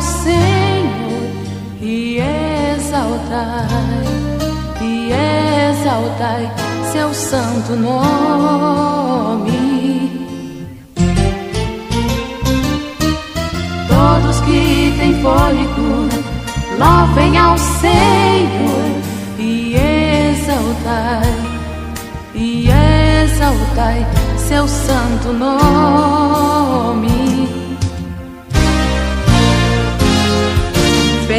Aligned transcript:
Senhor 0.00 1.30
e 1.80 2.20
exaltai, 2.76 4.04
e 4.80 5.12
exaltai 5.70 6.50
seu 6.92 7.12
santo 7.12 7.76
nome. 7.76 9.58
Todos 13.88 14.40
que 14.40 14.94
têm 14.98 15.20
fôlego, 15.22 16.08
louvem 16.78 17.36
ao 17.38 17.58
Senhor 17.58 19.02
e 19.38 19.74
exaltai, 20.32 21.34
e 22.34 22.68
exaltai 22.68 24.06
seu 24.36 24.66
santo 24.68 25.32
nome. 25.32 27.27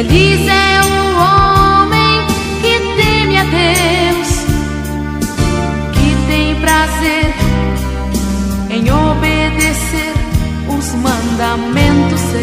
Feliz 0.00 0.40
é 0.48 0.80
o 0.80 0.96
homem 1.20 2.24
que 2.62 2.74
teme 2.96 3.36
a 3.36 3.44
Deus, 3.44 4.28
que 5.92 6.16
tem 6.26 6.54
prazer 6.58 7.34
em 8.70 8.90
obedecer 8.90 10.14
os 10.68 10.94
mandamentos 10.94 12.18
seus. 12.18 12.40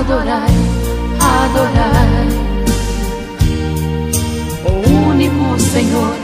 Adorai, 0.00 0.54
adorai 1.20 2.26
o 4.64 4.70
único 5.08 5.60
Senhor. 5.60 6.16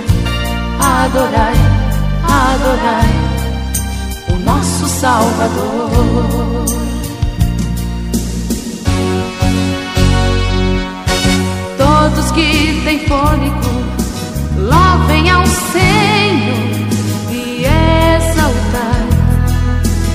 Adorai, 0.81 1.55
adorai 2.25 3.18
Salvador. 4.89 6.65
Todos 11.77 12.31
que 12.33 12.81
têm 12.85 12.99
fôlego, 13.07 13.71
louvem 14.57 15.31
ao 15.31 15.47
Senhor 15.47 16.59
e 17.31 17.65
exaltai, 18.17 19.09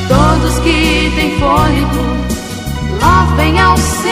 Todos 0.07 0.59
que 0.59 1.11
têm 1.15 1.39
fôlego, 1.39 2.03
louvem 3.01 3.59
ao 3.59 3.77
Senhor 3.77 4.02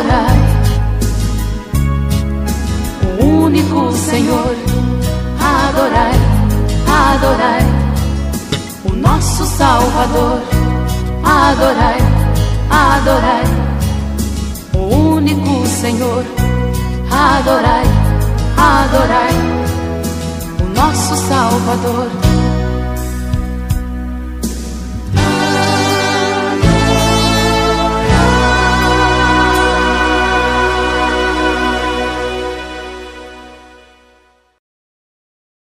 adorai 0.00 0.38
o 3.20 3.24
único 3.44 3.92
Senhor. 3.92 4.56
Adorai, 5.38 6.12
adorai 6.86 7.62
o 8.84 8.92
nosso 8.96 9.44
Salvador. 9.44 10.40
Adorai, 11.22 11.98
adorai 12.70 13.44
o 14.74 15.14
único 15.16 15.66
Senhor. 15.66 16.24
Adorai, 17.10 17.84
adorai 18.56 19.34
o 20.60 20.64
nosso 20.74 21.16
Salvador. 21.16 22.29